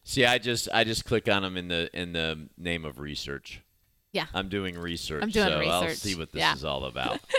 See, 0.07 0.24
I 0.24 0.38
just 0.38 0.69
I 0.71 0.83
just 0.83 1.03
click 1.03 1.27
on 1.27 1.41
them 1.41 1.57
in 1.57 1.67
the 1.67 1.89
in 1.91 2.13
the 2.13 2.47
name 2.57 2.85
of 2.85 3.00
research. 3.00 3.62
Yeah. 4.15 4.25
I'm 4.34 4.50
doing 4.50 4.77
research, 4.79 5.22
I'm 5.24 5.29
doing 5.29 5.48
so 5.48 5.69
I'll 5.69 5.89
see 5.89 6.15
what 6.15 6.31
this 6.31 6.39
Yeah. 6.39 6.53
is 6.55 6.63
all 6.65 6.86
about. 6.86 7.19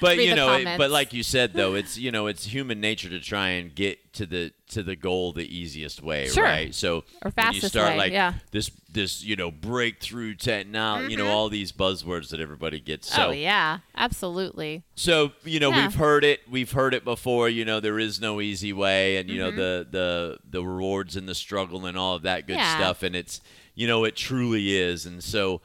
But 0.00 0.18
you 0.18 0.34
know, 0.34 0.52
it, 0.54 0.78
but 0.78 0.90
like 0.90 1.12
you 1.12 1.22
said 1.22 1.52
though, 1.54 1.74
it's 1.80 1.96
you 1.96 2.10
know, 2.10 2.26
it's 2.26 2.44
human 2.44 2.80
nature 2.80 3.08
to 3.08 3.20
try 3.20 3.50
and 3.50 3.72
get 3.72 4.12
to 4.14 4.26
the 4.26 4.52
to 4.70 4.82
the 4.82 4.96
goal 4.96 5.32
the 5.32 5.46
easiest 5.46 6.02
way, 6.02 6.26
Sure. 6.28 6.42
right? 6.42 6.74
So 6.74 7.04
Or 7.24 7.30
when 7.30 7.52
you 7.54 7.60
start 7.60 7.90
way, 7.90 7.96
like 7.98 8.12
yeah. 8.12 8.34
this 8.50 8.68
this 8.90 9.22
you 9.22 9.36
know 9.36 9.52
breakthrough 9.52 10.34
technology, 10.34 11.12
you 11.12 11.16
know, 11.16 11.28
all 11.28 11.48
these 11.48 11.70
buzzwords 11.70 12.30
that 12.30 12.40
everybody 12.40 12.80
gets. 12.80 13.14
So 13.14 13.28
oh 13.28 13.30
yeah, 13.30 13.78
absolutely. 13.94 14.82
so 14.96 15.32
you 15.44 15.60
know 15.60 15.70
Yeah. 15.70 15.82
we've 15.86 15.94
heard 15.94 16.24
it 16.24 16.40
we've 16.50 16.72
heard 16.72 16.94
it 16.94 17.04
before 17.04 17.48
you 17.48 17.64
know 17.64 17.78
there 17.80 17.98
is 18.00 18.20
no 18.20 18.40
easy 18.40 18.72
way 18.72 19.18
and 19.18 19.30
you 19.30 19.40
Mm-hmm. 19.40 19.56
know 19.56 19.62
the 19.84 19.86
the 19.90 20.38
the 20.50 20.64
rewards 20.64 21.14
and 21.16 21.28
the 21.28 21.34
struggle 21.34 21.86
and 21.86 21.96
all 21.96 22.16
of 22.16 22.22
that 22.22 22.46
good 22.48 22.56
Yeah. 22.56 22.76
stuff 22.76 23.02
and 23.04 23.14
it's 23.16 23.40
you 23.76 23.86
know 23.86 24.04
it 24.04 24.16
truly 24.16 24.74
is 24.76 25.06
and 25.06 25.22
so 25.22 25.60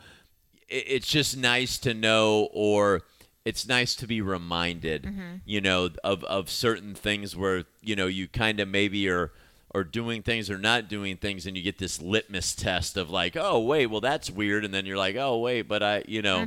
it's 0.70 1.08
just 1.08 1.38
nice 1.38 1.78
to 1.80 1.94
know 1.94 2.50
or 2.54 3.02
it's 3.46 3.68
nice 3.68 3.96
to 3.96 4.08
be 4.08 4.20
reminded 4.22 5.04
Mm-hmm. 5.04 5.36
you 5.46 5.62
know 5.62 5.90
of 6.04 6.24
of 6.26 6.50
certain 6.50 6.94
things 6.96 7.36
where 7.36 7.64
you 7.82 7.96
know 7.96 8.08
you 8.08 8.28
kind 8.28 8.60
of 8.60 8.68
maybe 8.68 9.08
are 9.10 9.32
are 9.76 9.84
doing 9.84 10.24
things 10.24 10.50
or 10.50 10.58
not 10.58 10.88
doing 10.90 11.18
things 11.18 11.46
and 11.46 11.56
you 11.56 11.62
get 11.64 11.78
this 11.78 12.02
litmus 12.02 12.56
test 12.56 12.98
of 12.98 13.10
like 13.10 13.36
oh 13.38 13.60
wait 13.60 13.86
well 13.88 14.02
that's 14.02 14.30
weird 14.32 14.66
and 14.66 14.74
then 14.74 14.86
you're 14.86 14.98
like 14.98 15.16
oh 15.16 15.38
wait 15.38 15.64
but 15.64 15.82
i 15.84 16.04
you 16.08 16.22
know 16.22 16.46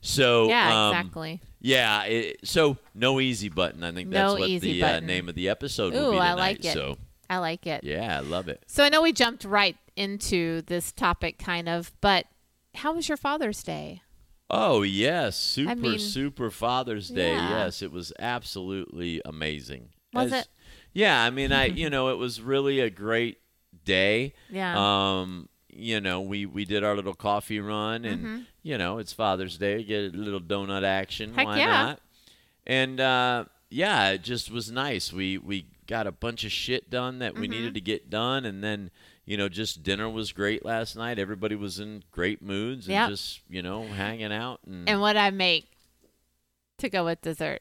so 0.00 0.42
Mm-hmm. 0.44 0.50
Yeah, 0.50 0.88
um, 0.88 0.96
exactly. 0.96 1.40
yeah, 1.60 2.02
it, 2.04 2.40
so 2.42 2.76
no 2.92 3.20
easy 3.20 3.48
button. 3.48 3.84
I 3.84 3.92
think 3.92 4.10
that's 4.10 4.34
No 4.34 4.40
what 4.40 4.60
the 4.60 4.82
uh, 4.82 4.98
name 5.00 5.28
of 5.28 5.36
the 5.36 5.48
episode 5.48 5.92
will 5.94 6.10
be 6.10 6.16
tonight. 6.16 6.28
I 6.30 6.34
like 6.34 6.64
it. 6.64 6.72
So 6.72 6.96
I 7.30 7.38
like 7.38 7.66
it. 7.68 7.84
yeah, 7.84 8.16
I 8.18 8.20
love 8.20 8.48
it. 8.48 8.64
So 8.66 8.82
I 8.82 8.88
know 8.88 9.00
we 9.00 9.12
jumped 9.12 9.44
right 9.44 9.76
into 9.94 10.62
this 10.62 10.90
topic 10.90 11.38
kind 11.38 11.68
of, 11.68 11.92
but 12.00 12.26
how 12.74 12.92
was 12.94 13.08
your 13.08 13.16
Father's 13.16 13.62
Day? 13.62 14.02
Oh 14.50 14.82
yes, 14.82 15.36
super 15.38 15.74
mean, 15.74 15.98
super 15.98 16.50
Father's 16.50 17.08
Day. 17.08 17.32
yeah. 17.32 17.64
Yes, 17.64 17.80
it 17.82 17.90
was 17.92 18.12
absolutely 18.18 19.22
amazing. 19.24 19.90
Was 20.12 20.32
As- 20.32 20.42
it? 20.42 20.48
Yeah, 20.92 21.22
I 21.22 21.30
mean, 21.30 21.52
I 21.52 21.64
you 21.82 21.88
know 21.90 22.08
it 22.10 22.18
was 22.18 22.40
really 22.40 22.80
a 22.80 22.90
great 22.90 23.38
day. 23.84 24.34
Yeah. 24.50 24.74
Um, 25.20 25.48
you 25.74 26.00
know, 26.02 26.20
we 26.20 26.44
we 26.44 26.64
did 26.66 26.84
our 26.84 26.94
little 26.94 27.14
coffee 27.14 27.60
run, 27.60 28.04
and 28.04 28.46
you 28.62 28.76
know 28.76 28.98
it's 28.98 29.12
Father's 29.12 29.56
Day. 29.56 29.82
Get 29.84 30.14
a 30.14 30.16
little 30.16 30.40
donut 30.40 30.82
action. 30.84 31.32
Heck 31.34 31.46
Why 31.46 31.58
yeah. 31.58 31.66
not? 31.84 32.00
And 32.66 33.00
uh, 33.00 33.44
yeah, 33.70 34.10
it 34.10 34.22
just 34.22 34.50
was 34.50 34.70
nice. 34.70 35.12
We 35.14 35.38
we 35.38 35.66
got 35.86 36.06
a 36.06 36.12
bunch 36.12 36.44
of 36.44 36.52
shit 36.52 36.90
done 36.90 37.20
that 37.20 37.34
we 37.34 37.42
Mm-hmm. 37.46 37.50
needed 37.52 37.74
to 37.74 37.80
get 37.80 38.10
done, 38.10 38.44
and 38.44 38.62
then 38.62 38.90
you 39.24 39.36
know 39.36 39.48
just 39.48 39.82
dinner 39.82 40.08
was 40.10 40.32
great 40.32 40.64
last 40.64 40.96
night. 40.96 41.18
Everybody 41.18 41.54
was 41.54 41.78
in 41.78 42.02
great 42.10 42.42
moods 42.42 42.86
and 42.86 42.92
Yep. 42.94 43.08
just 43.10 43.40
you 43.48 43.62
know 43.62 43.84
hanging 43.86 44.32
out 44.32 44.60
and, 44.66 44.88
and 44.88 45.00
what 45.00 45.16
I 45.16 45.30
make 45.30 45.68
to 46.78 46.88
go 46.88 47.04
with 47.04 47.20
dessert? 47.20 47.60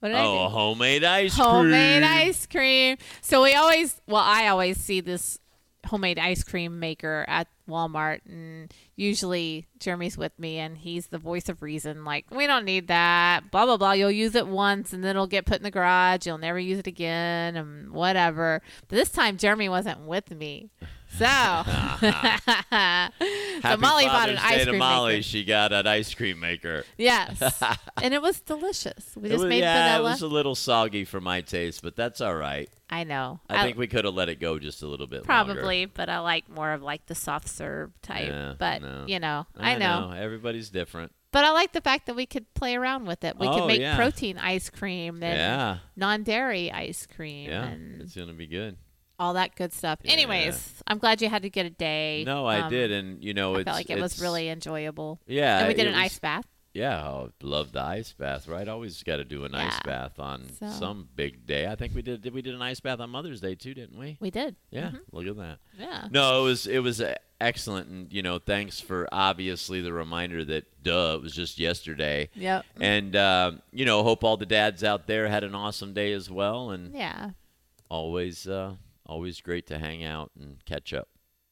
What 0.00 0.10
did 0.10 0.16
I 0.18 0.22
do? 0.22 0.28
oh 0.28 0.48
homemade 0.48 1.02
ice 1.04 1.34
homemade 1.36 1.72
cream. 1.72 2.02
Homemade 2.02 2.28
ice 2.28 2.46
cream. 2.46 2.96
So 3.20 3.42
we 3.42 3.54
always, 3.54 4.00
well, 4.06 4.22
I 4.24 4.46
always 4.46 4.76
see 4.78 5.00
this 5.00 5.38
homemade 5.86 6.18
ice 6.18 6.42
cream 6.42 6.80
maker 6.80 7.24
at 7.28 7.48
Walmart, 7.68 8.20
and 8.26 8.72
usually 8.96 9.66
Jeremy's 9.78 10.18
with 10.18 10.36
me, 10.38 10.58
and 10.58 10.76
he's 10.76 11.08
the 11.08 11.18
voice 11.18 11.48
of 11.48 11.62
reason. 11.62 12.04
Like, 12.04 12.26
we 12.30 12.46
don't 12.46 12.64
need 12.64 12.88
that, 12.88 13.50
blah 13.50 13.64
blah 13.64 13.76
blah. 13.76 13.92
You'll 13.92 14.10
use 14.10 14.34
it 14.34 14.46
once, 14.48 14.92
and 14.92 15.04
then 15.04 15.10
it'll 15.10 15.26
get 15.26 15.46
put 15.46 15.58
in 15.58 15.62
the 15.62 15.70
garage. 15.70 16.26
You'll 16.26 16.38
never 16.38 16.58
use 16.58 16.78
it 16.78 16.86
again, 16.86 17.56
and 17.56 17.90
whatever. 17.90 18.62
But 18.88 18.96
this 18.96 19.10
time, 19.10 19.36
Jeremy 19.36 19.68
wasn't 19.68 20.00
with 20.00 20.30
me. 20.30 20.70
So, 21.10 21.24
so 23.62 23.76
Molly 23.78 24.06
bought 24.06 24.28
an 24.30 24.38
ice 24.38 24.64
to 24.64 24.70
cream 24.70 24.78
Molly. 24.78 25.12
maker. 25.14 25.22
She 25.22 25.44
got 25.44 25.72
an 25.72 25.86
ice 25.86 26.14
cream 26.14 26.40
maker. 26.40 26.84
Yes, 26.96 27.62
and 28.02 28.14
it 28.14 28.22
was 28.22 28.40
delicious. 28.40 29.12
We 29.16 29.28
It 29.28 29.32
just 29.32 29.44
was- 29.44 29.48
made 29.48 29.60
yeah, 29.60 29.96
vanilla. 29.96 30.10
it 30.10 30.12
was 30.12 30.22
a 30.22 30.26
little 30.28 30.54
soggy 30.54 31.04
for 31.04 31.20
my 31.20 31.40
taste, 31.40 31.82
but 31.82 31.96
that's 31.96 32.20
all 32.20 32.34
right. 32.36 32.68
I 32.90 33.04
know. 33.04 33.40
I, 33.48 33.64
think 33.64 33.76
we 33.76 33.86
could 33.86 34.04
have 34.04 34.14
let 34.14 34.28
it 34.28 34.40
go 34.40 34.58
just 34.58 34.82
a 34.82 34.86
little 34.86 35.06
bit 35.06 35.28
longer. 35.28 35.54
Probably, 35.54 35.84
but 35.86 36.08
I 36.08 36.20
like 36.20 36.48
more 36.48 36.72
of 36.72 36.82
like 36.82 37.06
the 37.06 37.14
soft 37.14 37.48
serve 37.48 37.90
type. 38.00 38.28
Yeah, 38.28 38.54
but 38.58 38.82
no. 38.82 39.04
you 39.06 39.18
know, 39.18 39.46
I, 39.56 39.76
know. 39.76 40.12
Everybody's 40.16 40.70
different. 40.70 41.12
But 41.30 41.44
I 41.44 41.50
like 41.50 41.72
the 41.72 41.82
fact 41.82 42.06
that 42.06 42.16
we 42.16 42.24
could 42.24 42.52
play 42.54 42.74
around 42.76 43.04
with 43.06 43.24
it. 43.24 43.36
We 43.38 43.46
Oh, 43.46 43.58
could 43.58 43.66
make 43.66 43.80
yeah. 43.82 43.96
protein 43.96 44.38
ice 44.38 44.70
cream 44.70 45.22
and 45.22 45.36
yeah. 45.36 45.78
non-dairy 45.96 46.72
ice 46.72 47.06
cream 47.06 47.50
Yeah. 47.50 47.64
and 47.66 48.00
It's 48.00 48.16
going 48.16 48.28
to 48.28 48.34
be 48.34 48.46
good. 48.46 48.78
All 49.18 49.34
that 49.34 49.54
good 49.56 49.72
stuff. 49.72 49.98
Yeah. 50.02 50.12
Anyways, 50.12 50.82
I'm 50.86 50.98
glad 50.98 51.20
you 51.20 51.28
had 51.28 51.42
to 51.42 51.50
get 51.50 51.66
a 51.66 51.70
day. 51.70 52.22
No, 52.26 52.46
I 52.46 52.60
Um, 52.60 52.70
did. 52.70 52.92
And, 52.92 53.22
you 53.22 53.34
know, 53.34 53.56
I 53.56 53.64
felt 53.64 53.76
like 53.76 53.90
it 53.90 54.00
was 54.00 54.20
really 54.20 54.48
enjoyable. 54.48 55.20
Yeah. 55.26 55.58
and 55.60 55.68
we 55.68 55.74
did 55.74 55.86
an 55.86 55.94
was- 55.94 56.02
ice 56.04 56.18
bath. 56.18 56.44
Yeah. 56.74 57.02
Oh, 57.08 57.32
love 57.42 57.72
the 57.72 57.82
ice 57.82 58.12
bath, 58.12 58.46
right? 58.46 58.68
Always 58.68 59.02
got 59.02 59.16
to 59.16 59.24
do 59.24 59.44
an 59.44 59.54
ice 59.54 59.80
bath 59.84 60.20
on 60.20 60.48
So- 60.60 60.70
some 60.70 61.08
big 61.16 61.44
day. 61.46 61.66
I 61.66 61.74
think 61.74 61.94
we 61.94 62.02
did. 62.02 62.20
Did 62.22 62.32
we 62.32 62.42
did 62.42 62.54
an 62.54 62.62
ice 62.62 62.78
bath 62.78 63.00
on 63.00 63.10
Mother's 63.10 63.40
Day 63.40 63.56
too, 63.56 63.74
didn't 63.74 63.98
we? 63.98 64.16
We 64.20 64.30
did. 64.30 64.54
Yeah. 64.70 64.90
Mhm. 64.90 65.00
Look 65.10 65.26
at 65.26 65.36
that. 65.38 65.58
Yeah. 65.76 66.06
No, 66.12 66.40
it 66.42 66.44
was 66.44 66.66
it 66.68 66.78
was 66.80 67.00
uh, 67.00 67.16
excellent, 67.40 67.88
and 67.88 68.12
you 68.12 68.22
know, 68.22 68.38
thanks 68.38 68.78
for 68.78 69.08
obviously 69.10 69.80
the 69.80 69.92
reminder 69.92 70.44
that 70.44 70.66
duh, 70.84 71.14
it 71.16 71.22
was 71.22 71.34
just 71.34 71.58
yesterday. 71.58 72.28
Yep. 72.34 72.64
And 72.80 73.16
uh, 73.16 73.52
you 73.72 73.84
know, 73.84 74.04
hope 74.04 74.22
all 74.22 74.36
the 74.36 74.46
dads 74.46 74.84
out 74.84 75.08
there 75.08 75.26
had 75.26 75.42
an 75.42 75.56
awesome 75.56 75.94
day 75.94 76.12
as 76.12 76.30
well, 76.30 76.70
and 76.70 76.94
Yeah. 76.94 77.30
always 77.90 78.46
uh, 78.46 78.74
always 79.08 79.40
great 79.40 79.66
to 79.68 79.78
hang 79.78 80.04
out 80.04 80.30
and 80.38 80.64
catch 80.64 80.92
up. 80.92 81.08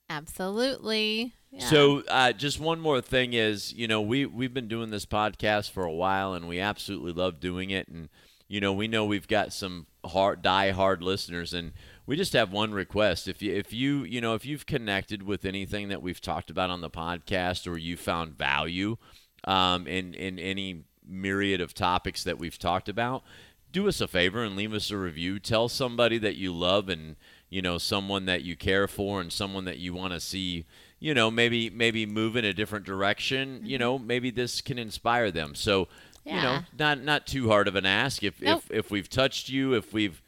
Absolutely. 0.08 1.34
Yeah. 1.50 1.68
So, 1.68 2.02
uh, 2.08 2.32
just 2.32 2.60
one 2.60 2.80
more 2.80 3.00
thing 3.00 3.32
is, 3.32 3.72
you 3.72 3.88
know, 3.88 4.00
we 4.00 4.26
we've 4.26 4.54
been 4.54 4.68
doing 4.68 4.90
this 4.90 5.06
podcast 5.06 5.70
for 5.70 5.84
a 5.84 5.92
while, 5.92 6.34
and 6.34 6.46
we 6.46 6.60
absolutely 6.60 7.12
love 7.12 7.40
doing 7.40 7.70
it. 7.70 7.88
And 7.88 8.08
you 8.48 8.60
know, 8.60 8.72
we 8.72 8.86
know 8.86 9.04
we've 9.04 9.26
got 9.26 9.52
some 9.52 9.86
hard, 10.04 10.42
die 10.42 10.70
hard 10.70 11.02
listeners, 11.02 11.52
and 11.52 11.72
we 12.06 12.16
just 12.16 12.34
have 12.34 12.52
one 12.52 12.72
request: 12.72 13.26
if 13.26 13.42
you 13.42 13.52
if 13.52 13.72
you 13.72 14.04
you 14.04 14.20
know 14.20 14.34
if 14.34 14.44
you've 14.44 14.66
connected 14.66 15.22
with 15.25 15.44
anything 15.44 15.88
that 15.88 16.02
we've 16.02 16.20
talked 16.20 16.50
about 16.50 16.70
on 16.70 16.82
the 16.82 16.90
podcast, 16.90 17.66
or 17.66 17.76
you 17.76 17.96
found 17.96 18.38
value 18.38 18.96
um, 19.44 19.86
in 19.86 20.14
in 20.14 20.38
any 20.38 20.84
myriad 21.08 21.60
of 21.60 21.75
topics 21.75 22.22
that 22.25 22.38
we've 22.38 22.58
talked 22.58 22.88
about, 22.88 23.25
do 23.72 23.88
us 23.88 24.00
a 24.00 24.08
favor 24.08 24.42
and 24.42 24.56
leave 24.56 24.72
us 24.72 24.90
a 24.90 24.96
review. 24.96 25.38
Tell 25.38 25.68
somebody 25.68 26.18
that 26.18 26.36
you 26.36 26.52
love 26.52 26.88
and 26.88 27.16
you 27.48 27.62
know 27.62 27.78
someone 27.78 28.26
that 28.26 28.42
you 28.42 28.56
care 28.56 28.88
for 28.88 29.20
and 29.20 29.32
someone 29.32 29.64
that 29.64 29.78
you 29.78 29.94
want 29.94 30.12
to 30.12 30.20
see 30.20 30.64
you 30.98 31.14
know 31.14 31.30
maybe 31.30 31.70
maybe 31.70 32.06
move 32.06 32.36
in 32.36 32.44
a 32.44 32.52
different 32.52 32.84
direction 32.84 33.60
you 33.64 33.76
mm-hmm. 33.76 33.80
know 33.80 33.98
maybe 33.98 34.30
this 34.30 34.60
can 34.60 34.78
inspire 34.78 35.30
them. 35.30 35.54
So 35.54 35.88
you 36.24 36.34
know 36.34 36.60
not 36.78 37.02
not 37.02 37.26
too 37.26 37.48
hard 37.48 37.68
of 37.68 37.76
an 37.76 37.86
ask. 37.86 38.22
If 38.22 38.40
Nope. 38.40 38.64
if 38.70 38.78
if 38.78 38.90
we've 38.90 39.08
touched 39.08 39.48
you 39.48 39.74
if 39.74 39.92
we've 39.92 40.22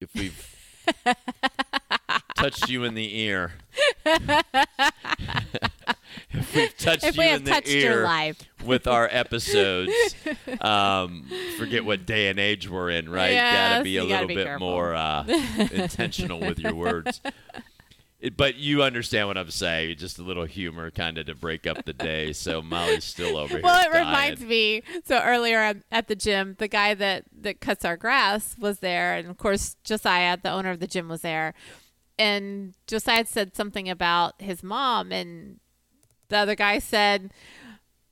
if 0.00 0.14
we've 0.14 0.54
touched 2.36 2.68
you 2.68 2.84
in 2.84 2.94
the 2.94 3.18
ear 3.18 3.52
if 6.30 6.54
we've 6.54 6.76
touched 6.76 7.04
if 7.04 7.16
you 7.16 7.22
we 7.22 7.30
in 7.30 7.44
the 7.44 7.62
ear 7.68 7.92
your 7.92 8.04
life, 8.04 8.42
with 8.64 8.86
our 8.86 9.08
episodes. 9.10 9.92
um, 10.60 11.26
forget 11.58 11.84
what 11.84 12.06
day 12.06 12.28
and 12.28 12.38
age 12.38 12.68
we're 12.68 12.90
in, 12.90 13.08
right? 13.08 13.34
gotta 13.34 13.84
be 13.84 13.96
a 13.96 14.04
little 14.04 14.26
bit 14.26 14.46
careful. 14.46 14.68
more 14.68 14.94
uh, 14.94 15.24
intentional 15.72 16.40
with 16.40 16.58
your 16.58 16.74
words. 16.74 17.20
It, 18.18 18.36
but 18.36 18.56
you 18.56 18.82
understand 18.82 19.28
what 19.28 19.36
I'm 19.36 19.50
saying. 19.50 19.98
Just 19.98 20.18
a 20.18 20.22
little 20.22 20.46
humor, 20.46 20.90
kind 20.90 21.18
of 21.18 21.26
to 21.26 21.34
break 21.34 21.66
up 21.66 21.84
the 21.84 21.92
day. 21.92 22.32
So 22.32 22.62
Molly's 22.62 23.04
still 23.04 23.36
over 23.36 23.60
well, 23.62 23.82
here. 23.82 23.90
Well, 23.92 24.02
it 24.02 24.06
reminds 24.06 24.40
me. 24.40 24.82
So 25.04 25.20
earlier 25.20 25.58
at- 25.58 25.82
at 25.92 26.08
the 26.08 26.16
gym, 26.16 26.56
the 26.58 26.68
guy 26.68 26.94
that 26.94 27.24
that 27.40 27.60
cuts 27.60 27.84
our 27.84 27.96
grass 27.96 28.56
was 28.58 28.78
there, 28.78 29.14
and 29.14 29.28
of 29.28 29.36
course 29.36 29.76
Josiah, 29.84 30.38
the 30.42 30.50
owner 30.50 30.70
of 30.70 30.80
the 30.80 30.86
gym, 30.86 31.08
was 31.08 31.20
there. 31.20 31.52
And 32.18 32.74
Josiah 32.86 33.26
said 33.26 33.54
something 33.54 33.88
about 33.88 34.40
his 34.40 34.62
mom, 34.62 35.12
and 35.12 35.60
the 36.28 36.38
other 36.38 36.54
guy 36.54 36.78
said, 36.78 37.30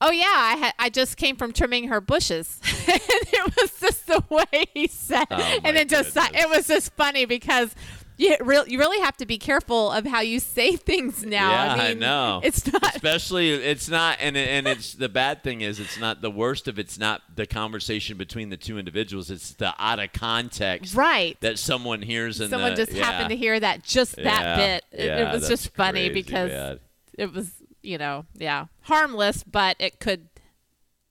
"Oh 0.00 0.10
yeah, 0.10 0.24
I 0.26 0.56
had 0.56 0.74
I 0.78 0.88
just 0.90 1.16
came 1.16 1.36
from 1.36 1.52
trimming 1.52 1.88
her 1.88 2.00
bushes." 2.00 2.60
and 2.88 3.00
it 3.00 3.56
was 3.56 3.80
just 3.80 4.06
the 4.06 4.22
way 4.28 4.64
he 4.74 4.86
said, 4.86 5.26
Oh, 5.30 5.58
and 5.64 5.76
it 5.76 5.88
just 5.88 6.16
it 6.16 6.48
was 6.48 6.66
just 6.66 6.92
funny 6.94 7.24
because. 7.24 7.74
You, 8.16 8.36
re- 8.40 8.64
you 8.66 8.78
really 8.78 9.00
have 9.00 9.16
to 9.16 9.26
be 9.26 9.38
careful 9.38 9.90
of 9.90 10.06
how 10.06 10.20
you 10.20 10.38
say 10.38 10.76
things 10.76 11.24
now. 11.24 11.50
Yeah, 11.50 11.74
I 11.74 11.90
I, 11.90 11.94
know. 11.94 12.40
It's 12.42 12.70
not 12.72 12.94
Especially, 12.94 13.50
it's 13.50 13.88
not, 13.88 14.18
and 14.20 14.36
and 14.36 14.66
it's 14.66 14.94
the 14.94 15.08
bad 15.08 15.42
thing 15.42 15.60
is, 15.60 15.80
it's 15.80 15.98
not 15.98 16.20
the 16.20 16.30
worst 16.30 16.68
of. 16.68 16.78
It's 16.78 16.98
not 16.98 17.22
the 17.34 17.46
conversation 17.46 18.16
between 18.16 18.50
the 18.50 18.56
two 18.56 18.78
individuals. 18.78 19.30
It's 19.30 19.52
the 19.52 19.74
out 19.78 19.98
of 19.98 20.12
context 20.12 20.94
right. 20.94 21.36
that 21.40 21.58
someone 21.58 22.02
hears 22.02 22.40
and 22.40 22.50
someone 22.50 22.76
just 22.76 22.92
yeah. 22.92 23.04
happened 23.04 23.30
to 23.30 23.36
hear 23.36 23.58
that 23.58 23.82
just 23.82 24.16
that 24.16 24.24
Yeah, 24.24 24.56
bit. 24.56 24.84
It, 24.92 25.06
yeah, 25.06 25.28
it 25.28 25.32
was 25.32 25.48
just 25.48 25.74
funny 25.74 26.08
because 26.08 26.50
bad. 26.50 26.80
it 27.14 27.32
was, 27.32 27.52
you 27.82 27.98
know, 27.98 28.26
yeah, 28.34 28.66
harmless, 28.82 29.42
but 29.42 29.76
it 29.78 29.98
could 29.98 30.28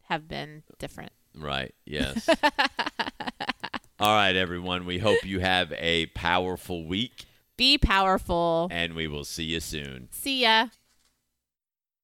have 0.03 0.27
been 0.27 0.63
different. 0.79 1.11
Right. 1.35 1.73
Yes. 1.85 2.29
All 3.99 4.13
right, 4.15 4.35
everyone. 4.35 4.85
We 4.85 4.97
hope 4.99 5.23
you 5.25 5.39
have 5.39 5.71
a 5.77 6.07
powerful 6.07 6.85
week, 6.87 7.25
Be 7.57 7.77
powerful. 7.77 8.67
and 8.71 8.93
we 8.95 9.07
will 9.07 9.23
see 9.23 9.43
you 9.45 9.59
soon. 9.59 10.09
See 10.11 10.41
ya. 10.41 10.67